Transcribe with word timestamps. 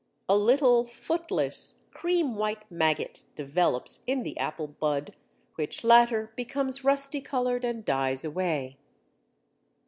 A 0.27 0.35
little 0.35 0.83
footless, 0.87 1.81
cream 1.91 2.35
white 2.35 2.63
maggot 2.71 3.25
develops 3.35 4.01
in 4.07 4.23
the 4.23 4.35
apple 4.39 4.67
bud, 4.67 5.15
which 5.57 5.83
latter 5.83 6.33
becomes 6.35 6.83
rusty 6.83 7.21
coloured 7.21 7.63
and 7.63 7.85
dies 7.85 8.25
away. 8.25 8.77